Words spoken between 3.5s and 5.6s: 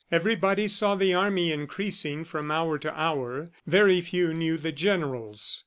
very few knew the generals.